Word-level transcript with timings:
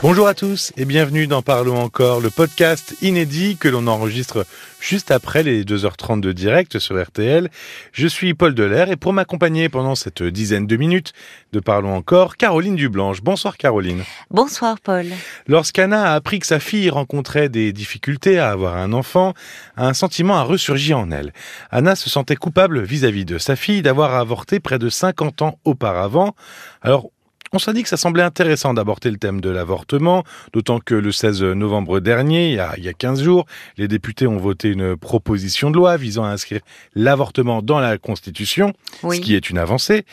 Bonjour 0.00 0.28
à 0.28 0.34
tous 0.34 0.72
et 0.76 0.84
bienvenue 0.84 1.26
dans 1.26 1.42
Parlons 1.42 1.80
encore, 1.82 2.20
le 2.20 2.30
podcast 2.30 2.94
inédit 3.02 3.56
que 3.56 3.66
l'on 3.66 3.88
enregistre 3.88 4.46
juste 4.78 5.10
après 5.10 5.42
les 5.42 5.64
2h30 5.64 6.20
de 6.20 6.30
direct 6.30 6.78
sur 6.78 7.02
RTL. 7.02 7.50
Je 7.90 8.06
suis 8.06 8.32
Paul 8.32 8.54
Delair 8.54 8.92
et 8.92 8.96
pour 8.96 9.12
m'accompagner 9.12 9.68
pendant 9.68 9.96
cette 9.96 10.22
dizaine 10.22 10.68
de 10.68 10.76
minutes 10.76 11.14
de 11.52 11.58
Parlons 11.58 11.96
encore, 11.96 12.36
Caroline 12.36 12.76
Dublanche. 12.76 13.22
Bonsoir 13.22 13.56
Caroline. 13.56 14.04
Bonsoir 14.30 14.78
Paul. 14.78 15.06
Lorsqu'Anna 15.48 16.12
a 16.12 16.14
appris 16.14 16.38
que 16.38 16.46
sa 16.46 16.60
fille 16.60 16.90
rencontrait 16.90 17.48
des 17.48 17.72
difficultés 17.72 18.38
à 18.38 18.50
avoir 18.50 18.76
un 18.76 18.92
enfant, 18.92 19.34
un 19.76 19.94
sentiment 19.94 20.36
a 20.36 20.44
ressurgi 20.44 20.94
en 20.94 21.10
elle. 21.10 21.32
Anna 21.72 21.96
se 21.96 22.08
sentait 22.08 22.36
coupable 22.36 22.82
vis-à-vis 22.82 23.24
de 23.24 23.38
sa 23.38 23.56
fille 23.56 23.82
d'avoir 23.82 24.14
avorté 24.14 24.60
près 24.60 24.78
de 24.78 24.90
50 24.90 25.42
ans 25.42 25.58
auparavant. 25.64 26.36
Alors 26.82 27.10
on 27.52 27.58
s'est 27.58 27.72
dit 27.72 27.82
que 27.82 27.88
ça 27.88 27.96
semblait 27.96 28.22
intéressant 28.22 28.74
d'aborder 28.74 29.10
le 29.10 29.16
thème 29.16 29.40
de 29.40 29.50
l'avortement, 29.50 30.24
d'autant 30.52 30.78
que 30.80 30.94
le 30.94 31.12
16 31.12 31.42
novembre 31.42 32.00
dernier, 32.00 32.48
il 32.50 32.54
y, 32.54 32.60
a, 32.60 32.74
il 32.76 32.84
y, 32.84 32.88
a, 32.88 32.92
15 32.92 33.22
jours, 33.22 33.46
les 33.76 33.88
députés 33.88 34.26
ont 34.26 34.36
voté 34.38 34.68
une 34.70 34.96
proposition 34.96 35.70
de 35.70 35.76
loi 35.76 35.96
visant 35.96 36.24
à 36.24 36.28
inscrire 36.28 36.60
l'avortement 36.94 37.62
dans 37.62 37.80
la 37.80 37.98
Constitution, 37.98 38.72
Oui. 39.02 39.16
ce 39.16 39.20
qui 39.20 39.34
est 39.34 39.50
une 39.50 39.58
avancée. 39.58 40.04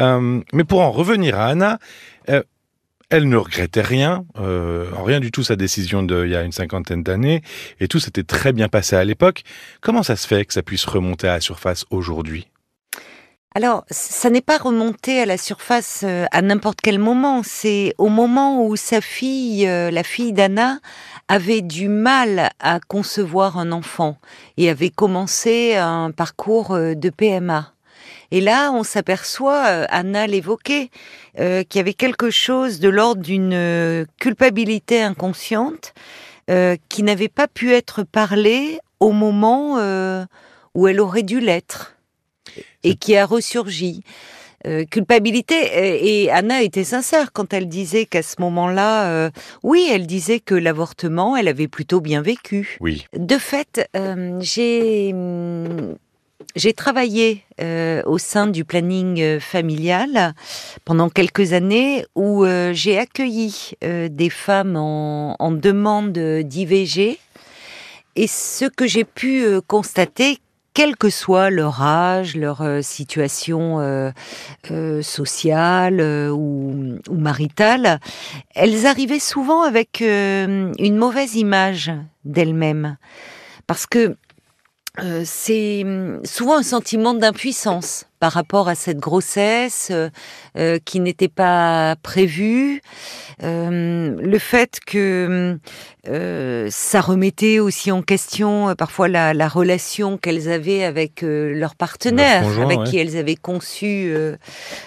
Euh, 0.00 0.40
mais 0.52 0.64
pour 0.64 0.80
en 0.80 0.90
revenir 0.92 1.38
à 1.38 1.46
Anna, 1.46 1.78
euh, 2.30 2.42
elle 3.10 3.28
ne 3.28 3.36
regrettait 3.36 3.82
rien, 3.82 4.24
euh, 4.38 4.86
rien 5.04 5.20
du 5.20 5.30
tout 5.30 5.42
sa 5.44 5.56
décision 5.56 6.02
d'il 6.02 6.28
y 6.28 6.34
a 6.36 6.42
une 6.42 6.52
cinquantaine 6.52 7.02
d'années, 7.02 7.42
et 7.80 7.86
tout 7.86 8.00
s'était 8.00 8.22
très 8.24 8.52
bien 8.52 8.68
passé 8.68 8.96
à 8.96 9.04
l'époque. 9.04 9.42
Comment 9.80 10.02
ça 10.02 10.16
se 10.16 10.26
fait 10.26 10.44
que 10.44 10.52
ça 10.54 10.62
puisse 10.62 10.84
remonter 10.84 11.28
à 11.28 11.34
la 11.34 11.40
surface 11.40 11.84
aujourd'hui? 11.90 12.48
Alors, 13.56 13.84
ça 13.88 14.30
n'est 14.30 14.40
pas 14.40 14.58
remonté 14.58 15.20
à 15.20 15.26
la 15.26 15.38
surface 15.38 16.00
euh, 16.02 16.26
à 16.32 16.42
n'importe 16.42 16.80
quel 16.82 16.98
moment. 16.98 17.42
C'est 17.44 17.94
au 17.98 18.08
moment 18.08 18.66
où 18.66 18.74
sa 18.74 19.00
fille, 19.00 19.68
euh, 19.68 19.92
la 19.92 20.02
fille 20.02 20.32
d'Anna, 20.32 20.80
avait 21.28 21.62
du 21.62 21.88
mal 21.88 22.50
à 22.60 22.80
concevoir 22.80 23.58
un 23.58 23.72
enfant 23.72 24.18
et 24.56 24.68
avait 24.68 24.90
commencé 24.90 25.76
un 25.76 26.10
parcours 26.10 26.72
euh, 26.72 26.94
de 26.94 27.10
PMA. 27.10 27.72
Et 28.30 28.40
là, 28.40 28.72
on 28.72 28.82
s'aperçoit, 28.82 29.62
Anna 29.62 30.26
l'évoquait, 30.26 30.90
euh, 31.38 31.62
qu'il 31.62 31.78
y 31.78 31.80
avait 31.80 31.94
quelque 31.94 32.30
chose 32.30 32.80
de 32.80 32.88
l'ordre 32.88 33.22
d'une 33.22 34.06
culpabilité 34.18 35.00
inconsciente 35.02 35.94
euh, 36.50 36.76
qui 36.88 37.02
n'avait 37.04 37.28
pas 37.28 37.46
pu 37.46 37.72
être 37.72 38.02
parlée 38.02 38.80
au 38.98 39.12
moment 39.12 39.76
où 40.74 40.88
elle 40.88 41.00
aurait 41.00 41.22
dû 41.22 41.38
l'être 41.38 41.94
et 42.84 42.94
qui 42.94 43.16
a 43.16 43.26
ressurgi. 43.26 44.02
Euh, 44.66 44.84
culpabilité 44.86 45.56
et, 45.56 46.22
et 46.22 46.30
Anna 46.30 46.62
était 46.62 46.84
sincère 46.84 47.32
quand 47.34 47.52
elle 47.52 47.68
disait 47.68 48.06
qu'à 48.06 48.22
ce 48.22 48.36
moment-là, 48.40 49.10
euh, 49.10 49.30
oui, 49.62 49.86
elle 49.90 50.06
disait 50.06 50.40
que 50.40 50.54
l'avortement, 50.54 51.36
elle 51.36 51.48
avait 51.48 51.68
plutôt 51.68 52.00
bien 52.00 52.22
vécu. 52.22 52.78
Oui. 52.80 53.04
De 53.14 53.36
fait, 53.36 53.86
euh, 53.94 54.38
j'ai 54.40 55.12
hum, 55.12 55.96
j'ai 56.56 56.72
travaillé 56.72 57.42
euh, 57.60 58.02
au 58.06 58.18
sein 58.18 58.46
du 58.46 58.64
planning 58.64 59.20
euh, 59.20 59.40
familial 59.40 60.34
pendant 60.84 61.08
quelques 61.08 61.52
années 61.52 62.04
où 62.14 62.44
euh, 62.44 62.72
j'ai 62.72 62.98
accueilli 62.98 63.72
euh, 63.82 64.08
des 64.08 64.30
femmes 64.30 64.76
en, 64.76 65.36
en 65.38 65.50
demande 65.50 66.12
d'IVG 66.12 67.18
et 68.16 68.26
ce 68.26 68.66
que 68.66 68.86
j'ai 68.86 69.04
pu 69.04 69.44
euh, 69.44 69.60
constater 69.66 70.38
quel 70.74 70.96
que 70.96 71.08
soit 71.08 71.50
leur 71.50 71.82
âge, 71.82 72.36
leur 72.36 72.60
euh, 72.60 72.82
situation 72.82 73.80
euh, 73.80 74.10
euh, 74.72 75.02
sociale 75.02 76.00
ou, 76.32 76.98
ou 77.08 77.14
maritale, 77.14 78.00
elles 78.54 78.84
arrivaient 78.84 79.20
souvent 79.20 79.62
avec 79.62 80.00
une 80.00 80.96
mauvaise 80.96 81.36
image 81.36 81.92
d'elles-mêmes. 82.24 82.96
Parce 83.66 83.86
que 83.86 84.16
c'est 85.24 85.82
hum, 85.84 86.20
souvent 86.24 86.58
un 86.58 86.62
sentiment 86.62 87.14
d'impuissance 87.14 88.06
par 88.24 88.32
rapport 88.32 88.70
à 88.70 88.74
cette 88.74 88.96
grossesse 88.96 89.88
euh, 89.90 90.08
euh, 90.56 90.78
qui 90.82 91.00
n'était 91.00 91.28
pas 91.28 91.94
prévue. 92.02 92.80
Euh, 93.42 94.16
le 94.18 94.38
fait 94.38 94.78
que 94.86 95.58
euh, 96.08 96.68
ça 96.70 97.02
remettait 97.02 97.58
aussi 97.58 97.92
en 97.92 98.00
question 98.00 98.74
parfois 98.78 99.08
la, 99.08 99.34
la 99.34 99.46
relation 99.48 100.16
qu'elles 100.16 100.48
avaient 100.50 100.84
avec 100.84 101.20
leur 101.22 101.74
partenaire, 101.74 102.40
Leur 102.40 102.48
conjoint, 102.50 102.64
avec 102.64 102.78
ouais. 102.78 102.84
qui 102.86 102.96
elles 102.98 103.16
avaient 103.18 103.36
conçu 103.36 104.14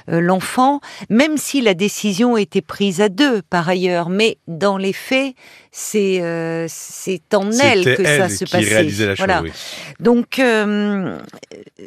l'enfant, 0.07 0.79
même 1.09 1.37
si 1.37 1.61
la 1.61 1.75
décision 1.75 2.37
était 2.37 2.61
prise 2.61 3.01
à 3.01 3.09
deux 3.09 3.43
par 3.43 3.69
ailleurs. 3.69 4.09
Mais 4.09 4.37
dans 4.47 4.77
les 4.77 4.93
faits, 4.93 5.35
c'est 5.71 6.21
c'est 6.69 7.33
en 7.35 7.51
elle 7.51 7.95
que 7.97 8.03
ça 8.05 8.29
se 8.29 8.45
qui 8.45 8.51
passait. 8.51 8.69
réalisait 8.69 9.05
la 9.07 9.15
chose. 9.15 9.25
Voilà. 9.25 9.41
oui. 9.43 9.51
Donc, 9.99 10.41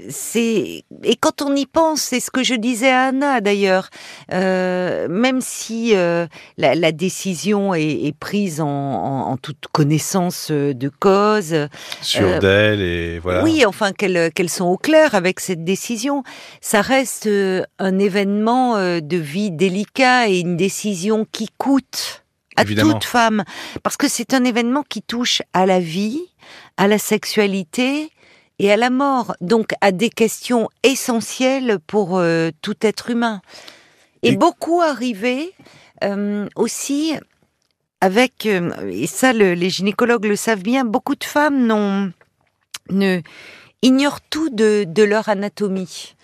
c'est 0.08 0.84
et 1.04 1.16
quand 1.18 1.39
on 1.42 1.54
y 1.56 1.66
pense, 1.66 2.00
c'est 2.00 2.20
ce 2.20 2.30
que 2.30 2.42
je 2.42 2.54
disais 2.54 2.90
à 2.90 3.04
Anna 3.08 3.40
d'ailleurs. 3.40 3.88
euh, 4.32 5.06
même 5.08 5.40
si 5.40 5.94
euh, 5.96 6.26
la, 6.56 6.74
la 6.74 6.92
décision 6.92 7.74
est, 7.74 7.82
est 8.06 8.16
prise 8.16 8.60
en, 8.60 8.66
en- 8.68 9.30
en 9.32 9.36
toute 9.36 9.66
connaissance 9.72 10.48
euh, 10.50 10.72
de 10.74 10.88
cause, 10.88 11.54
Sûr 12.02 12.26
Euh, 12.28 12.38
d'elle 12.40 12.80
et 12.80 13.18
voilà. 13.18 13.42
oui, 13.44 13.64
enfin 13.66 13.92
qu'elles 13.92 14.50
sont 14.50 14.66
au 14.66 14.76
clair 14.76 15.14
avec 15.14 15.40
cette 15.40 15.64
décision, 15.64 16.22
ça 16.60 16.80
reste 16.80 17.28
un 17.78 17.98
événement 17.98 18.76
de 19.00 19.16
vie 19.16 19.50
délicat 19.50 20.28
et 20.28 20.38
une 20.40 20.56
décision 20.56 21.26
qui 21.30 21.48
coûte 21.58 22.22
à 22.56 22.62
Évidemment. 22.62 22.92
toute 22.94 23.04
femme, 23.04 23.44
parce 23.82 23.96
que 23.96 24.08
c'est 24.08 24.34
un 24.34 24.44
événement 24.44 24.82
qui 24.88 25.02
touche 25.02 25.40
à 25.52 25.66
la 25.66 25.80
vie, 25.80 26.20
à 26.76 26.88
la 26.88 26.98
sexualité 26.98 28.10
et 28.62 28.70
à 28.70 28.76
la 28.76 28.90
mort, 28.90 29.34
donc 29.40 29.72
à 29.80 29.90
des 29.90 30.10
questions 30.10 30.68
essentielles 30.82 31.78
pour 31.86 32.18
euh, 32.18 32.50
tout 32.60 32.76
être 32.82 33.08
humain. 33.08 33.40
Et, 34.22 34.30
Et- 34.32 34.36
beaucoup 34.36 34.82
arrivaient 34.82 35.50
euh, 36.04 36.46
aussi 36.56 37.14
avec, 38.02 38.44
euh, 38.44 38.70
et 38.90 39.06
ça 39.06 39.32
le- 39.32 39.54
les 39.54 39.70
gynécologues 39.70 40.26
le 40.26 40.36
savent 40.36 40.62
bien, 40.62 40.84
beaucoup 40.84 41.14
de 41.14 41.24
femmes 41.24 41.66
n'ont 41.66 42.12
ne 42.90 43.20
ignorent 43.82 44.20
tout 44.20 44.50
de, 44.50 44.84
de 44.86 45.02
leur 45.04 45.28
anatomie. 45.30 46.14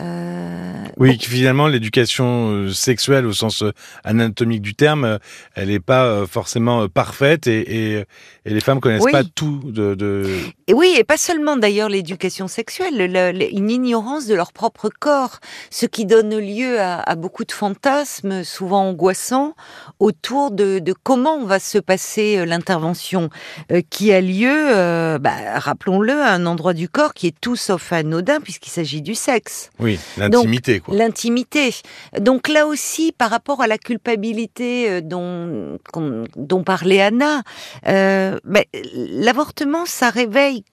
Euh, 0.00 0.72
Oui, 0.96 1.18
finalement, 1.20 1.66
l'éducation 1.68 2.50
euh, 2.50 2.70
sexuelle 2.72 3.26
au 3.26 3.32
sens 3.32 3.62
euh, 3.62 3.72
anatomique 4.04 4.62
du 4.62 4.74
terme, 4.74 5.18
elle 5.54 5.68
n'est 5.68 5.80
pas 5.80 6.24
forcément 6.26 6.88
parfaite 6.88 7.46
et, 7.46 7.60
et, 7.60 8.04
et 8.44 8.50
les 8.54 8.60
femmes 8.60 8.80
connaissent 8.80 9.02
Oui. 9.04 9.12
pas 9.12 9.24
tout 9.24 9.60
de, 9.64 9.94
de... 9.94 10.26
Et 10.66 10.74
oui, 10.74 10.94
et 10.98 11.04
pas 11.04 11.16
seulement 11.16 11.56
d'ailleurs 11.56 11.88
l'éducation 11.88 12.48
sexuelle, 12.48 12.96
le- 12.96 13.32
le- 13.32 13.52
une 13.54 13.70
ignorance 13.70 14.26
de 14.26 14.34
leur 14.34 14.52
propre 14.52 14.88
corps, 14.98 15.38
ce 15.70 15.86
qui 15.86 16.06
donne 16.06 16.36
lieu 16.38 16.80
à, 16.80 17.00
à 17.00 17.14
beaucoup 17.14 17.44
de 17.44 17.52
fantasmes, 17.52 18.42
souvent 18.44 18.88
angoissants, 18.88 19.54
autour 20.00 20.50
de, 20.50 20.78
de 20.78 20.92
comment 21.02 21.44
va 21.44 21.58
se 21.60 21.78
passer 21.78 22.44
l'intervention 22.46 23.30
euh, 23.70 23.80
qui 23.90 24.12
a 24.12 24.20
lieu, 24.20 24.50
euh, 24.50 25.18
bah, 25.18 25.58
rappelons-le, 25.58 26.12
à 26.20 26.32
un 26.32 26.46
endroit 26.46 26.74
du 26.74 26.88
corps 26.88 27.14
qui 27.14 27.26
est 27.28 27.34
tout 27.40 27.56
sauf 27.56 27.92
anodin 27.92 28.40
puisqu'il 28.40 28.70
s'agit 28.70 29.02
du 29.02 29.14
sexe. 29.14 29.70
Oui, 29.78 29.83
l'intimité, 30.16 30.80
quoi. 30.80 30.94
L'intimité. 30.94 31.74
Donc 32.18 32.48
là 32.48 32.66
aussi, 32.66 33.12
par 33.12 33.30
rapport 33.30 33.60
à 33.60 33.66
la 33.66 33.78
culpabilité 33.78 34.90
euh, 34.90 35.00
dont, 35.00 36.64
parlait 36.64 37.00
Anna, 37.00 37.42
euh, 37.86 38.38
ben, 38.44 38.64
l'avortement, 38.94 39.86
ça 39.86 40.10
réveille 40.10 40.64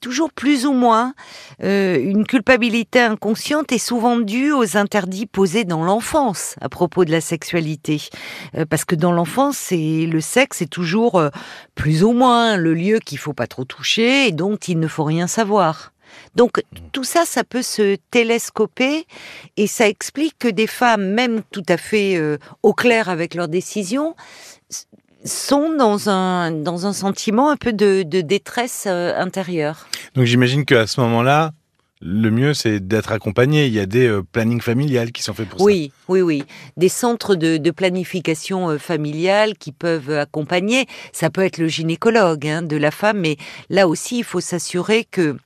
toujours 0.00 0.30
plus 0.30 0.66
ou 0.66 0.72
moins 0.72 1.14
euh, 1.62 1.98
une 2.00 2.24
culpabilité 2.26 3.00
inconsciente 3.00 3.72
et 3.72 3.78
souvent 3.78 4.18
due 4.18 4.52
aux 4.52 4.76
interdits 4.76 5.26
posés 5.26 5.64
dans 5.64 5.84
l'enfance 5.84 6.54
à 6.60 6.68
propos 6.68 7.04
de 7.04 7.10
la 7.10 7.20
sexualité. 7.20 8.02
Euh, 8.54 8.64
parce 8.64 8.84
que 8.84 8.94
dans 8.94 9.12
l'enfance, 9.12 9.56
c'est 9.56 10.06
le 10.06 10.20
sexe 10.20 10.62
est 10.62 10.70
toujours 10.70 11.16
euh, 11.16 11.30
plus 11.74 12.04
ou 12.04 12.12
moins 12.12 12.56
le 12.56 12.74
lieu 12.74 12.98
qu'il 13.00 13.18
faut 13.18 13.32
pas 13.32 13.46
trop 13.46 13.64
toucher 13.64 14.28
et 14.28 14.32
dont 14.32 14.56
il 14.56 14.78
ne 14.78 14.88
faut 14.88 15.04
rien 15.04 15.26
savoir. 15.26 15.92
Donc 16.34 16.62
tout 16.92 17.04
ça, 17.04 17.24
ça 17.24 17.44
peut 17.44 17.62
se 17.62 17.96
télescoper 18.10 19.06
et 19.56 19.66
ça 19.66 19.88
explique 19.88 20.38
que 20.38 20.48
des 20.48 20.66
femmes, 20.66 21.12
même 21.12 21.42
tout 21.50 21.64
à 21.68 21.76
fait 21.76 22.16
euh, 22.16 22.38
au 22.62 22.72
clair 22.72 23.08
avec 23.08 23.34
leurs 23.34 23.48
décisions, 23.48 24.14
sont 25.24 25.74
dans 25.76 26.08
un, 26.08 26.50
dans 26.52 26.86
un 26.86 26.92
sentiment 26.92 27.50
un 27.50 27.56
peu 27.56 27.72
de, 27.72 28.02
de 28.02 28.20
détresse 28.20 28.84
euh, 28.86 29.18
intérieure. 29.18 29.88
Donc 30.14 30.24
j'imagine 30.24 30.64
qu'à 30.64 30.86
ce 30.86 31.00
moment-là, 31.00 31.52
le 32.02 32.30
mieux, 32.30 32.52
c'est 32.52 32.78
d'être 32.78 33.10
accompagné. 33.10 33.66
Il 33.66 33.72
y 33.72 33.80
a 33.80 33.86
des 33.86 34.06
euh, 34.06 34.22
plannings 34.22 34.60
familiales 34.60 35.12
qui 35.12 35.22
sont 35.22 35.32
faits 35.32 35.48
pour 35.48 35.62
Oui, 35.62 35.92
oui, 36.08 36.20
oui. 36.20 36.44
Des 36.76 36.90
centres 36.90 37.34
de, 37.34 37.56
de 37.56 37.70
planification 37.70 38.68
euh, 38.68 38.78
familiale 38.78 39.56
qui 39.56 39.72
peuvent 39.72 40.10
accompagner. 40.10 40.86
Ça 41.12 41.30
peut 41.30 41.42
être 41.42 41.58
le 41.58 41.68
gynécologue 41.68 42.46
hein, 42.46 42.62
de 42.62 42.76
la 42.76 42.90
femme, 42.90 43.20
mais 43.20 43.38
là 43.70 43.88
aussi, 43.88 44.18
il 44.18 44.24
faut 44.24 44.40
s'assurer 44.40 45.06
que 45.10 45.36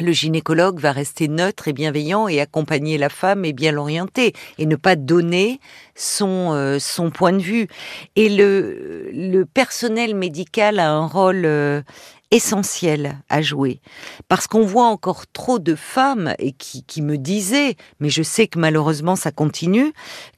le 0.00 0.12
gynécologue 0.12 0.80
va 0.80 0.92
rester 0.92 1.28
neutre 1.28 1.68
et 1.68 1.72
bienveillant 1.72 2.28
et 2.28 2.40
accompagner 2.40 2.98
la 2.98 3.08
femme 3.08 3.44
et 3.44 3.52
bien 3.52 3.72
l'orienter 3.72 4.32
et 4.58 4.66
ne 4.66 4.76
pas 4.76 4.96
donner 4.96 5.60
son 5.94 6.52
euh, 6.52 6.78
son 6.78 7.10
point 7.10 7.32
de 7.32 7.42
vue. 7.42 7.68
Et 8.16 8.28
le 8.28 9.10
le 9.12 9.44
personnel 9.44 10.14
médical 10.14 10.78
a 10.78 10.90
un 10.90 11.06
rôle 11.06 11.44
euh, 11.44 11.82
essentiel 12.30 13.18
à 13.28 13.42
jouer. 13.42 13.80
Parce 14.28 14.46
qu'on 14.46 14.64
voit 14.64 14.86
encore 14.86 15.26
trop 15.32 15.58
de 15.58 15.74
femmes, 15.74 16.34
et 16.38 16.52
qui, 16.52 16.84
qui 16.84 17.02
me 17.02 17.18
disaient, 17.18 17.76
mais 17.98 18.08
je 18.08 18.22
sais 18.22 18.46
que 18.46 18.58
malheureusement 18.58 19.16
ça 19.16 19.32
continue, 19.32 19.92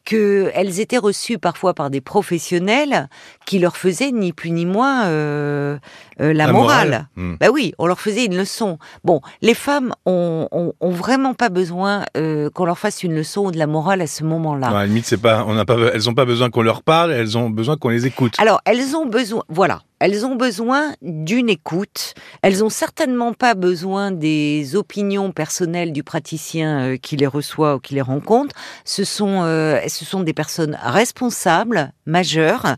qu'elles 0.05 0.81
étaient 0.81 0.99
reçues 0.99 1.39
parfois 1.39 1.75
par 1.75 1.91
des 1.91 2.01
professionnels 2.01 3.09
qui 3.47 3.59
leur 3.59 3.77
faisaient 3.77 4.11
ni 4.11 4.33
plus 4.33 4.51
ni 4.51 4.67
moins 4.67 5.07
euh, 5.07 5.79
euh, 6.21 6.33
la, 6.33 6.51
morale. 6.51 7.09
Hmm. 7.17 7.35
Bah 7.41 7.49
oui, 7.53 7.73
on 7.79 7.87
leur 7.87 8.01
faisait 8.01 8.25
une 8.25 8.37
leçon. 8.37 8.79
Bon, 9.05 9.21
les 9.43 9.55
femmes 9.55 9.93
ont, 10.07 10.49
ont, 10.51 10.73
ont 10.81 10.91
vraiment 10.91 11.35
pas 11.35 11.51
besoin 11.51 12.05
euh, 12.17 12.51
qu'on 12.51 12.65
leur 12.65 12.79
fasse 12.79 13.03
une 13.03 13.15
leçon 13.15 13.51
de 13.51 13.59
la 13.59 13.67
morale 13.67 14.01
à 14.01 14.07
ce 14.07 14.25
moment-là. 14.25 14.69
à 14.69 14.73
la 14.73 14.87
limite, 14.87 15.07
c'est 15.07 15.21
pas, 15.21 15.45
on 15.47 15.65
pas, 15.65 15.77
elles 15.93 16.09
ont 16.09 16.15
pas 16.15 16.25
besoin 16.25 16.51
qu'on 16.51 16.63
leur 16.63 16.83
parle, 16.83 17.13
elles 17.13 17.39
ont 17.39 17.51
besoin 17.51 17.77
qu'on 17.77 17.91
les 17.91 18.07
écoute. 18.07 18.35
Alors, 18.39 18.61
elles 18.65 18.97
ont 18.97 19.07
besoin, 19.07 19.43
voilà, 19.49 19.83
elles 20.03 20.27
ont 20.27 20.35
besoin 20.35 20.97
d'une 21.01 21.49
écoute. 21.49 22.15
Elles 22.43 22.65
ont 22.65 22.71
certainement 22.71 23.35
pas 23.35 23.55
besoin 23.55 24.11
des 24.11 24.75
opinions 24.75 25.31
personnelles 25.31 25.93
du 25.93 26.03
praticien 26.03 26.81
euh, 26.81 26.97
qui 26.97 27.17
les 27.17 27.29
reçoit 27.29 27.77
ou 27.77 27.79
qui 27.79 27.95
les 27.95 28.01
rencontre. 28.01 28.57
Ce 28.85 29.05
sont, 29.05 29.45
euh, 29.45 29.79
ce 29.87 30.05
sont 30.05 30.25
des 30.25 30.33
personnes 30.33 30.77
responsables, 30.83 31.93
majeures, 32.05 32.75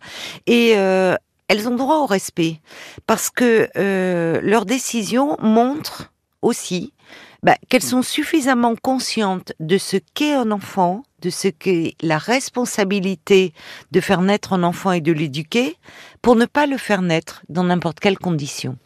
et 0.46 0.74
euh, 0.76 1.14
elles 1.48 1.66
ont 1.66 1.76
droit 1.76 2.00
au 2.00 2.06
respect 2.06 2.60
parce 3.06 3.30
que 3.30 3.70
leurs 4.40 4.66
décisions 4.66 5.38
montrent 5.40 6.12
aussi 6.42 6.92
bah, 7.44 7.56
qu'elles 7.68 7.82
sont 7.82 8.02
suffisamment 8.02 8.74
conscientes 8.74 9.52
de 9.60 9.76
ce 9.76 9.98
qu'est 10.14 10.32
un 10.32 10.50
enfant, 10.50 11.02
de 11.20 11.28
ce 11.28 11.48
qu'est 11.48 11.94
la 12.00 12.16
responsabilité 12.16 13.52
de 13.92 14.00
faire 14.00 14.22
naître 14.22 14.54
un 14.54 14.62
enfant 14.62 14.92
et 14.92 15.02
de 15.02 15.12
l'éduquer, 15.12 15.76
pour 16.22 16.36
ne 16.36 16.46
pas 16.46 16.66
le 16.66 16.78
faire 16.78 17.02
naître 17.02 17.42
dans 17.50 17.64
n'importe 17.64 18.00
quelle 18.00 18.18
condition. 18.18 18.78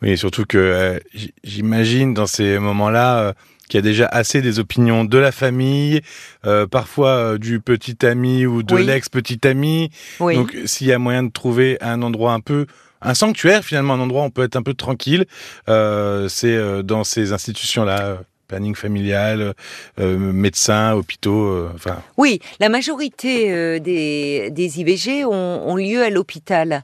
Oui, 0.00 0.16
surtout 0.16 0.46
que 0.46 0.56
euh, 0.56 0.98
j'imagine 1.44 2.14
dans 2.14 2.26
ces 2.26 2.58
moments-là 2.58 3.18
euh, 3.18 3.32
qu'il 3.68 3.76
y 3.76 3.80
a 3.80 3.82
déjà 3.82 4.06
assez 4.06 4.40
des 4.40 4.58
opinions 4.60 5.04
de 5.04 5.18
la 5.18 5.30
famille, 5.30 6.00
euh, 6.46 6.66
parfois 6.66 7.36
du 7.36 7.60
petit 7.60 8.06
ami 8.06 8.46
ou 8.46 8.62
de 8.62 8.76
l'ex-petit 8.76 9.46
ami. 9.46 9.90
Donc 10.20 10.56
s'il 10.64 10.86
y 10.86 10.92
a 10.92 10.98
moyen 10.98 11.22
de 11.24 11.30
trouver 11.30 11.76
un 11.82 12.00
endroit 12.00 12.32
un 12.32 12.40
peu 12.40 12.66
un 13.06 13.14
sanctuaire 13.14 13.64
finalement, 13.64 13.94
un 13.94 14.00
endroit 14.00 14.22
où 14.22 14.26
on 14.26 14.30
peut 14.30 14.42
être 14.42 14.56
un 14.56 14.62
peu 14.62 14.74
tranquille. 14.74 15.26
Euh, 15.68 16.28
c'est 16.28 16.54
euh, 16.54 16.82
dans 16.82 17.04
ces 17.04 17.32
institutions-là 17.32 18.18
planning 18.46 18.74
familial, 18.74 19.54
euh, 19.98 20.18
médecins, 20.18 20.94
hôpitaux, 20.94 21.46
euh, 21.46 21.70
enfin. 21.74 22.02
Oui, 22.16 22.40
la 22.60 22.68
majorité 22.68 23.52
euh, 23.52 23.78
des, 23.78 24.50
des 24.50 24.80
IVG 24.80 25.24
ont, 25.24 25.32
ont 25.32 25.76
lieu 25.76 26.02
à 26.02 26.10
l'hôpital. 26.10 26.82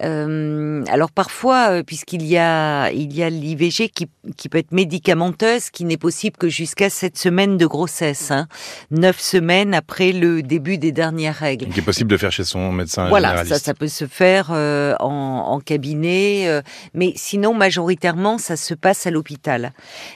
Alors 0.00 1.12
parfois, 1.12 1.84
puisqu'il 1.84 2.26
y 2.26 2.36
a 2.36 2.90
il 2.90 3.12
y 3.12 3.22
a 3.22 3.30
l'IVG 3.30 3.88
qui, 3.88 4.08
qui 4.36 4.48
peut 4.48 4.58
être 4.58 4.72
médicamenteuse, 4.72 5.70
qui 5.70 5.84
n'est 5.84 5.96
possible 5.96 6.36
que 6.36 6.48
jusqu'à 6.48 6.90
sept 6.90 7.16
semaines 7.16 7.56
de 7.56 7.66
grossesse, 7.66 8.32
hein, 8.32 8.48
neuf 8.90 9.20
semaines 9.20 9.74
après 9.74 10.10
le 10.10 10.42
début 10.42 10.76
des 10.76 10.90
dernières 10.90 11.36
règles. 11.36 11.68
Qui 11.68 11.78
est 11.78 11.84
possible 11.84 12.10
de 12.10 12.16
faire 12.16 12.32
chez 12.32 12.42
son 12.42 12.72
médecin 12.72 13.08
voilà, 13.08 13.28
généraliste. 13.28 13.58
ça, 13.58 13.64
ça 13.64 13.74
peut 13.74 13.86
se 13.86 14.06
faire 14.06 14.50
en, 14.50 14.96
en 14.98 15.60
cabinet, 15.60 16.62
mais 16.94 17.12
sinon 17.14 17.54
majoritairement 17.54 18.38
ça 18.38 18.56
se 18.56 18.74
passe 18.74 19.06
à 19.06 19.12
l'hôpital. 19.12 19.72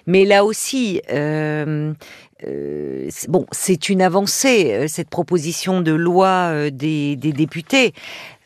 Mais 0.07 0.25
là 0.25 0.45
aussi 0.45 0.86
i 0.87 2.36
euh, 2.45 3.09
bon, 3.29 3.47
c'est 3.51 3.89
une 3.89 4.03
avancée, 4.03 4.75
euh, 4.75 4.85
cette 4.89 5.09
proposition 5.09 5.81
de 5.81 5.93
loi 5.93 6.71
des, 6.71 7.17
députés, 7.17 7.95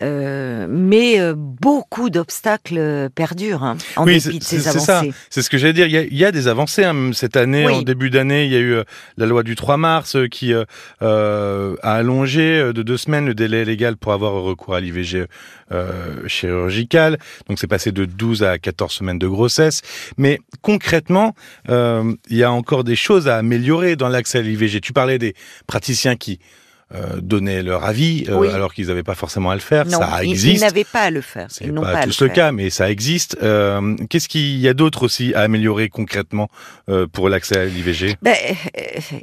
mais 0.01 1.19
beaucoup 1.35 2.09
d'obstacles 2.09 3.11
perdurent 3.15 3.65
hein, 3.65 3.77
en 3.97 4.07
dépit 4.07 4.39
de 4.39 4.45
ces 4.45 4.69
avancées. 4.69 5.13
C'est 5.29 5.43
ce 5.43 5.51
que 5.51 5.59
j'allais 5.59 5.73
dire. 5.73 5.87
Il 5.87 6.17
y, 6.17 6.25
a, 6.25 6.33
des 6.33 6.49
avancées 6.49 6.85
hein. 6.85 7.11
cette 7.13 7.37
année. 7.37 7.67
En 7.69 7.83
début 7.83 8.11
d'année, 8.11 8.47
il 8.47 8.53
y 8.53 8.57
a 8.57 8.61
eu 8.61 8.77
la 9.17 9.27
loi 9.27 9.43
du 9.43 9.57
3 9.57 9.77
mars 9.77 10.17
qui 10.31 10.55
a 10.55 10.65
allongé 11.83 12.73
de 12.73 12.83
deux 12.83 12.97
semaines 12.97 13.27
le 13.27 13.35
délai 13.35 13.65
légal 13.65 13.97
pour 13.97 14.13
avoir 14.13 14.33
recours 14.35 14.75
à 14.75 14.81
l'IVG 14.81 15.27
chirurgical. 16.27 17.19
Donc 17.49 17.59
c'est 17.59 17.67
passé 17.67 17.93
de 17.93 18.05
12 18.05 18.43
à 18.43 18.59
14 18.59 18.93
semaines 18.93 19.19
de 19.19 19.29
grossesse. 19.29 19.83
Mais 20.17 20.41
concrètement, 20.63 21.35
il 21.69 22.17
y 22.31 22.43
a 22.43 22.53
encore 22.53 22.85
des 22.85 22.97
choses 22.97 23.29
à 23.29 23.37
améliorer 23.37 23.80
dans 23.97 24.09
l'accès 24.09 24.39
à 24.39 24.43
l'IVG. 24.43 24.81
Tu 24.81 24.93
parlais 24.93 25.19
des 25.19 25.35
praticiens 25.67 26.17
qui 26.17 26.39
euh, 26.93 27.21
donnaient 27.21 27.63
leur 27.63 27.85
avis 27.85 28.25
euh, 28.29 28.53
alors 28.53 28.75
qu'ils 28.75 28.89
n'avaient 28.89 29.05
pas 29.05 29.15
forcément 29.15 29.51
à 29.51 29.55
le 29.55 29.61
faire. 29.61 29.89
ça 29.89 30.25
existe. 30.25 30.57
Ils 30.57 30.61
n'avaient 30.61 30.83
pas 30.83 31.03
à 31.03 31.11
le 31.13 31.21
faire. 31.21 31.47
C'est 31.49 31.73
pas, 31.73 31.83
pas 31.83 32.03
tous 32.03 32.23
le, 32.23 32.29
cas, 32.31 32.51
mais 32.51 32.69
ça 32.69 32.91
existe. 32.91 33.39
Euh, 33.45 33.95
Qu'est-ce 34.09 34.29
qu'il 34.29 34.59
y 34.59 34.67
a 34.67 34.75
d'autre 34.75 35.05
aussi 35.05 35.33
à 35.35 35.43
améliorer 35.43 35.89
concrètement 35.89 36.49
pour 37.13 37.29
l'accès 37.29 37.59
à 37.59 37.65
l'IVG 37.67 38.17
ben, 38.23 38.35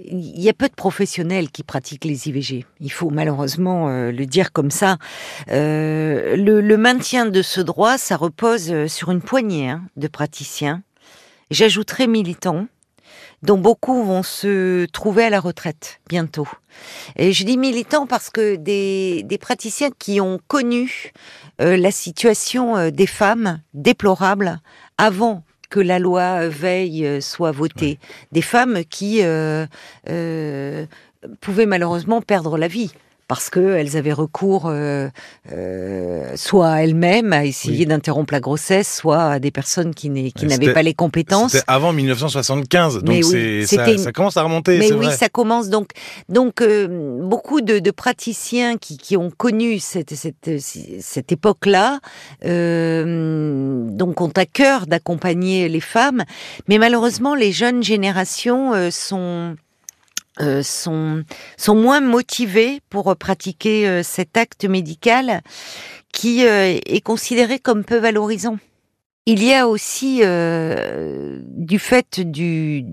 Il 0.05 0.39
y 0.41 0.47
a 0.47 0.53
peu 0.53 0.69
de 0.69 0.73
professionnels 0.75 1.51
qui 1.51 1.63
pratiquent 1.63 2.05
les 2.05 2.29
IVG. 2.29 2.65
Il 2.79 2.91
faut 2.91 3.09
malheureusement 3.09 3.89
le 3.89 4.25
dire 4.25 4.53
comme 4.53 4.71
ça. 4.71 4.97
Le, 5.47 6.35
le, 6.37 6.77
maintien 6.77 7.25
de 7.25 7.41
ce 7.41 7.59
droit, 7.59 7.97
ça 7.97 8.15
repose 8.15 8.87
sur 8.87 9.11
une 9.11 9.21
poignée 9.21 9.71
hein, 9.71 9.81
de 9.97 10.07
praticiens. 10.07 10.83
J'ajouterai 11.51 12.07
militants 12.07 12.67
dont 13.43 13.57
beaucoup 13.57 14.03
vont 14.03 14.23
se 14.23 14.85
trouver 14.85 15.25
à 15.25 15.29
la 15.29 15.39
retraite 15.39 15.99
bientôt. 16.07 16.47
Et 17.15 17.33
je 17.33 17.43
dis 17.43 17.57
militants 17.57 18.07
parce 18.07 18.29
que 18.29 18.55
des, 18.55 19.23
des 19.23 19.37
praticiens 19.37 19.89
qui 19.97 20.21
ont 20.21 20.39
connu 20.47 21.11
euh, 21.61 21.77
la 21.77 21.91
situation 21.91 22.77
euh, 22.77 22.91
des 22.91 23.07
femmes 23.07 23.61
déplorable 23.73 24.59
avant 24.97 25.43
que 25.69 25.79
la 25.79 25.99
loi 25.99 26.47
veille 26.47 27.05
euh, 27.05 27.21
soit 27.21 27.51
votée, 27.51 27.99
des 28.31 28.41
femmes 28.41 28.83
qui 28.89 29.21
pouvaient 31.41 31.65
malheureusement 31.65 32.21
perdre 32.21 32.57
la 32.57 32.67
vie 32.67 32.93
parce 33.27 33.49
qu'elles 33.49 33.97
avaient 33.97 34.13
recours 34.13 34.67
euh, 34.67 35.09
euh, 35.51 36.31
soit 36.35 36.69
à 36.69 36.83
elles-mêmes 36.83 37.33
à 37.33 37.45
essayer 37.45 37.85
d'interrompre 37.85 38.33
la 38.33 38.39
grossesse, 38.39 38.97
soit 38.97 39.23
à 39.23 39.39
des 39.39 39.51
personnes 39.51 39.93
qui 39.93 40.09
n'avaient 40.09 40.73
pas 40.73 40.83
les 40.83 40.93
compétences. 40.93 41.51
C'était 41.51 41.63
avant 41.67 41.93
1975, 41.93 43.03
donc 43.03 43.23
ça, 43.23 43.97
ça, 43.97 44.11
commence 44.11 44.37
à 44.37 44.43
remonter. 44.43 44.77
Mais 44.77 44.93
oui, 44.93 45.07
ça 45.11 45.29
commence 45.29 45.69
donc. 45.69 45.89
Donc 46.29 46.61
euh, 46.61 47.21
beaucoup 47.21 47.61
de, 47.61 47.79
de, 47.79 47.91
praticiens 47.91 48.77
qui, 48.77 48.97
qui, 48.97 49.17
ont 49.17 49.29
connu 49.29 49.79
cette, 49.79 50.15
cette, 50.15 50.59
cette 50.59 51.31
époque-là, 51.31 51.99
euh, 52.45 53.89
donc 53.89 54.21
ont 54.21 54.31
à 54.35 54.45
cœur 54.45 54.87
d'accompagner 54.87 55.67
les 55.69 55.81
femmes, 55.81 56.23
mais 56.67 56.77
malheureusement 56.77 57.35
les 57.35 57.51
jeunes 57.51 57.83
générations 57.83 58.73
euh, 58.73 58.89
sont 58.91 59.55
euh, 60.39 60.61
sont, 60.61 61.23
sont 61.57 61.75
moins 61.75 61.99
motivés 61.99 62.79
pour 62.89 63.15
pratiquer 63.17 63.87
euh, 63.87 64.03
cet 64.03 64.37
acte 64.37 64.65
médical 64.65 65.41
qui 66.13 66.45
euh, 66.45 66.77
est 66.85 67.01
considéré 67.01 67.57
comme 67.57 67.83
peu 67.83 67.97
valorisant. 67.97 68.57
Il 69.25 69.43
y 69.43 69.53
a 69.53 69.67
aussi, 69.67 70.21
du 70.21 71.79
fait 71.79 72.21
du, 72.21 72.85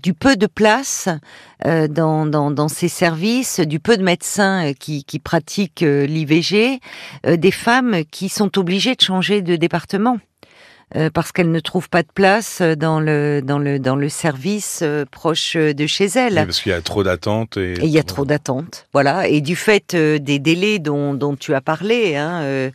du 0.00 0.14
peu 0.14 0.36
de 0.36 0.46
place 0.46 1.10
dans, 1.62 2.24
dans, 2.24 2.50
dans, 2.50 2.68
ces 2.68 2.88
services, 2.88 3.60
du 3.60 3.78
peu 3.78 3.98
de 3.98 4.02
médecins 4.02 4.72
qui, 4.72 5.04
qui 5.04 5.18
pratiquent 5.18 5.84
l'IVG, 5.84 6.80
des 7.26 7.50
femmes 7.50 8.04
qui 8.10 8.30
sont 8.30 8.58
obligées 8.58 8.94
de 8.94 9.02
changer 9.02 9.42
de 9.42 9.56
département. 9.56 10.16
Euh, 10.96 11.10
parce 11.10 11.32
qu'elle 11.32 11.50
ne 11.50 11.60
trouve 11.60 11.88
pas 11.88 12.02
de 12.02 12.08
place 12.12 12.60
dans 12.60 13.00
le 13.00 13.40
dans 13.42 13.58
le 13.58 13.78
dans 13.78 13.96
le 13.96 14.08
service 14.08 14.80
euh, 14.82 15.04
proche 15.10 15.56
de 15.56 15.86
chez 15.86 16.06
elle. 16.06 16.34
parce 16.34 16.60
qu'il 16.60 16.70
y 16.70 16.74
a 16.74 16.82
trop 16.82 17.02
d'attentes 17.02 17.56
et... 17.56 17.74
il 17.82 17.88
y 17.88 17.98
a 17.98 18.02
trop 18.02 18.24
d'attentes, 18.24 18.86
voilà. 18.92 19.26
Et 19.26 19.40
du 19.40 19.56
fait 19.56 19.94
euh, 19.94 20.18
des 20.18 20.38
délais 20.38 20.78
dont 20.78 21.14
dont 21.14 21.34
tu 21.34 21.54
as 21.54 21.62
parlé, 21.62 22.16
hein, 22.16 22.70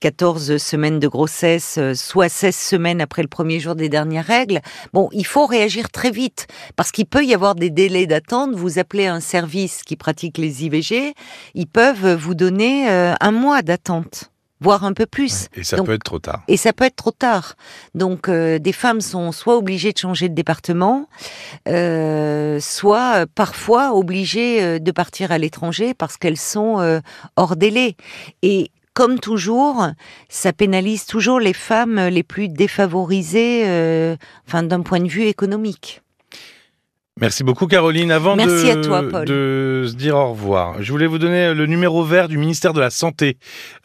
14 0.00 0.58
semaines 0.58 0.98
de 0.98 1.08
grossesse, 1.08 1.78
soit 1.94 2.28
16 2.28 2.54
semaines 2.54 3.00
après 3.00 3.22
le 3.22 3.28
premier 3.28 3.60
jour 3.60 3.74
des 3.74 3.88
dernières 3.88 4.26
règles. 4.26 4.60
Bon, 4.92 5.08
il 5.12 5.24
faut 5.24 5.46
réagir 5.46 5.90
très 5.90 6.10
vite 6.10 6.48
parce 6.76 6.90
qu'il 6.90 7.06
peut 7.06 7.24
y 7.24 7.34
avoir 7.34 7.54
des 7.54 7.70
délais 7.70 8.06
d'attente. 8.06 8.54
Vous 8.54 8.78
appelez 8.78 9.06
un 9.06 9.20
service 9.20 9.82
qui 9.82 9.96
pratique 9.96 10.38
les 10.38 10.64
IVG, 10.64 11.14
ils 11.54 11.66
peuvent 11.66 12.14
vous 12.14 12.34
donner 12.34 12.88
un 12.88 13.30
mois 13.30 13.62
d'attente 13.62 14.31
voire 14.62 14.84
un 14.84 14.92
peu 14.92 15.06
plus. 15.06 15.48
Et 15.54 15.64
ça 15.64 15.82
peut 15.82 15.92
être 15.92 16.04
trop 16.04 16.18
tard. 16.18 16.42
Et 16.48 16.56
ça 16.56 16.72
peut 16.72 16.84
être 16.84 16.96
trop 16.96 17.10
tard. 17.10 17.54
Donc 17.94 18.28
euh, 18.28 18.58
des 18.58 18.72
femmes 18.72 19.00
sont 19.00 19.32
soit 19.32 19.56
obligées 19.56 19.92
de 19.92 19.98
changer 19.98 20.28
de 20.28 20.34
département, 20.34 21.08
euh, 21.68 22.60
soit 22.60 23.22
euh, 23.22 23.26
parfois 23.34 23.94
obligées 23.94 24.80
de 24.80 24.90
partir 24.92 25.32
à 25.32 25.38
l'étranger 25.38 25.94
parce 25.94 26.16
qu'elles 26.16 26.38
sont 26.38 27.00
hors 27.36 27.56
délai. 27.56 27.96
Et 28.42 28.70
comme 28.94 29.18
toujours, 29.18 29.86
ça 30.28 30.52
pénalise 30.52 31.06
toujours 31.06 31.40
les 31.40 31.54
femmes 31.54 31.98
les 31.98 32.22
plus 32.22 32.48
défavorisées, 32.48 33.62
euh, 33.66 34.16
enfin 34.46 34.62
d'un 34.62 34.82
point 34.82 35.00
de 35.00 35.08
vue 35.08 35.24
économique. 35.24 36.02
Merci 37.22 37.44
beaucoup 37.44 37.68
Caroline. 37.68 38.10
Avant 38.10 38.36
de, 38.36 38.42
de, 39.24 39.86
se 39.86 39.94
dire 39.94 40.16
au 40.16 40.30
revoir, 40.30 40.82
je 40.82 40.90
voulais 40.90 41.06
vous 41.06 41.18
donner 41.18 41.54
le 41.54 41.66
numéro 41.66 42.02
vert 42.02 42.26
du 42.26 42.36
ministère 42.36 42.72
de 42.72 42.80
la 42.80 42.90
Santé 42.90 43.36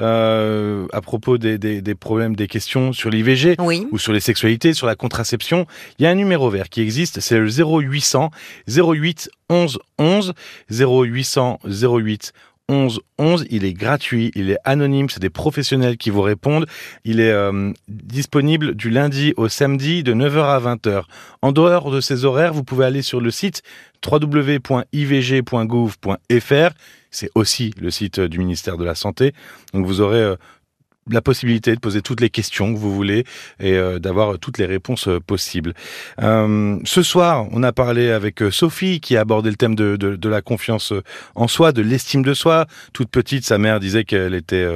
euh, 0.01 0.88
à 0.91 1.01
propos 1.01 1.38
des, 1.38 1.60
des, 1.60 1.84
des, 1.84 1.94
problèmes, 1.94 2.36
des 2.36 2.48
questions 2.48 2.94
sur 2.94 3.12
l'IVG 3.12 3.56
ou 3.91 4.00
sur 4.00 4.12
les 4.12 4.22
sexualités, 4.22 4.74
sur 4.74 4.88
la 4.88 4.96
contraception. 4.96 5.67
Il 6.00 6.03
y 6.03 6.08
a 6.08 6.10
un 6.10 6.15
numéro 6.15 6.50
vert 6.50 6.67
qui 6.67 6.82
existe, 6.82 7.20
c'est 7.20 7.38
le 7.38 7.48
0800 7.48 8.32
08 8.67 9.29
11 9.50 9.79
11 10.00 10.34
0800 10.72 11.60
08 11.63 12.34
11 12.70 13.00
11. 13.18 13.46
Il 13.50 13.66
est 13.66 13.74
gratuit, 13.74 14.32
il 14.36 14.52
est 14.52 14.58
anonyme, 14.64 15.10
c'est 15.10 15.22
des 15.22 15.30
professionnels 15.30 15.98
qui 15.98 16.10
vous 16.10 16.22
répondent. 16.22 16.66
Il 17.04 17.20
est 17.20 17.32
euh, 17.32 17.72
disponible 17.88 18.76
du 18.76 18.90
lundi 18.90 19.34
au 19.38 19.48
samedi 19.48 20.04
de 20.04 20.14
9h 20.14 20.44
à 20.44 20.60
20h. 20.60 21.04
En 21.42 21.52
dehors 21.52 21.92
de 21.92 22.02
ces 22.02 22.26
horaires, 22.26 22.54
vous 22.54 22.64
pouvez 22.64 22.86
aller 22.86 23.02
sur 23.02 23.22
le 23.22 23.32
site 23.32 23.64
www.ivg.gouv.fr. 24.06 26.70
C'est 27.10 27.30
aussi 27.36 27.74
le 27.80 27.90
site 27.90 28.20
du 28.20 28.38
ministère 28.38 28.78
de 28.78 28.84
la 28.84 28.96
Santé. 28.96 29.34
Donc 29.74 29.86
vous 29.86 30.02
aurez 30.02 30.22
euh, 30.22 30.36
la 31.10 31.22
possibilité 31.22 31.74
de 31.74 31.80
poser 31.80 32.02
toutes 32.02 32.22
les 32.22 32.30
questions 32.30 32.74
que 32.74 32.80
vous 32.80 32.94
voulez 32.94 33.24
et 33.60 33.74
euh, 33.74 34.00
d'avoir 34.00 34.40
toutes 34.40 34.58
les 34.58 34.66
réponses 34.66 35.08
euh, 35.08 35.20
possibles. 35.20 35.74
Euh, 36.22 36.80
ce 36.84 37.04
soir, 37.04 37.48
on 37.52 37.64
a 37.64 37.72
parlé 37.72 38.12
avec 38.12 38.42
Sophie 38.52 39.00
qui 39.00 39.18
a 39.18 39.22
abordé 39.22 39.50
le 39.50 39.56
thème 39.56 39.76
de, 39.76 39.96
de, 39.96 40.16
de 40.16 40.30
la 40.30 40.42
confiance 40.42 40.94
en 41.36 41.48
soi, 41.48 41.72
de 41.72 41.82
l'estime 41.82 42.24
de 42.24 42.34
soi. 42.34 42.66
Toute 42.94 43.10
petite, 43.10 43.46
sa 43.46 43.58
mère 43.58 43.80
disait 43.80 44.04
qu'elle 44.04 44.34
était 44.34 44.68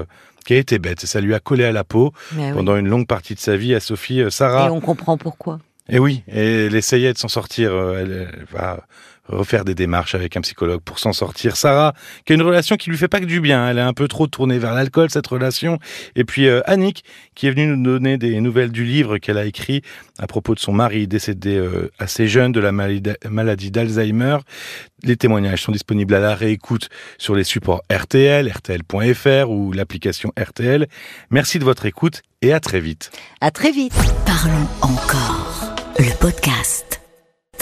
qu'elle 0.45 0.57
était 0.57 0.79
bête. 0.79 1.01
Ça 1.01 1.21
lui 1.21 1.33
a 1.33 1.39
collé 1.39 1.63
à 1.63 1.71
la 1.71 1.83
peau 1.83 2.13
pendant 2.53 2.75
une 2.75 2.88
longue 2.88 3.07
partie 3.07 3.35
de 3.35 3.39
sa 3.39 3.57
vie 3.57 3.75
à 3.75 3.79
Sophie. 3.79 4.23
Sarah. 4.29 4.67
Et 4.67 4.69
on 4.69 4.81
comprend 4.81 5.17
pourquoi. 5.17 5.59
Et 5.89 6.00
oui, 6.00 6.23
elle 6.27 6.75
essayait 6.75 7.13
de 7.13 7.17
s'en 7.17 7.27
sortir. 7.27 7.71
Elle, 7.73 8.29
elle 8.33 8.45
va 8.51 8.85
refaire 9.31 9.65
des 9.65 9.75
démarches 9.75 10.15
avec 10.15 10.35
un 10.38 10.41
psychologue 10.41 10.81
pour 10.81 11.00
s'en 11.00 11.13
sortir. 11.13 11.55
Sarah, 11.55 11.93
qui 12.25 12.33
a 12.33 12.35
une 12.35 12.41
relation 12.41 12.75
qui 12.75 12.89
lui 12.89 12.97
fait 12.97 13.07
pas 13.07 13.19
que 13.19 13.25
du 13.25 13.39
bien, 13.39 13.67
elle 13.67 13.77
est 13.77 13.81
un 13.81 13.93
peu 13.93 14.07
trop 14.07 14.27
tournée 14.27 14.59
vers 14.59 14.73
l'alcool, 14.73 15.09
cette 15.09 15.27
relation. 15.27 15.79
Et 16.15 16.23
puis 16.23 16.47
euh, 16.47 16.61
Annick, 16.65 17.03
qui 17.35 17.47
est 17.47 17.51
venue 17.51 17.67
nous 17.67 17.83
donner 17.83 18.17
des 18.17 18.39
nouvelles 18.41 18.71
du 18.71 18.83
livre 18.83 19.17
qu'elle 19.17 19.38
a 19.38 19.45
écrit 19.45 19.81
à 20.19 20.27
propos 20.27 20.55
de 20.55 20.59
son 20.59 20.73
mari 20.73 21.07
décédé 21.07 21.55
euh, 21.55 21.91
assez 22.00 22.27
jeune 22.27 22.51
de 22.51 22.59
la 22.59 22.71
maladie 22.71 23.71
d'Alzheimer. 23.71 24.38
Les 25.03 25.17
témoignages 25.17 25.63
sont 25.63 25.71
disponibles 25.71 26.13
à 26.13 26.19
la 26.19 26.35
réécoute 26.35 26.89
sur 27.17 27.35
les 27.35 27.43
supports 27.43 27.81
RTL, 27.91 28.51
rtl.fr 28.51 29.50
ou 29.50 29.71
l'application 29.71 30.31
RTL. 30.39 30.88
Merci 31.31 31.59
de 31.59 31.63
votre 31.63 31.85
écoute 31.85 32.21
et 32.41 32.53
à 32.53 32.59
très 32.59 32.79
vite. 32.79 33.11
À 33.39 33.51
très 33.51 33.71
vite. 33.71 33.93
Parlons 34.25 34.67
encore. 34.81 35.50
Le 36.00 36.13
podcast. 36.19 37.00